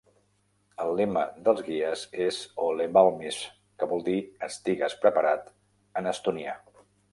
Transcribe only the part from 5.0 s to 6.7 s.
preparat" en estonià.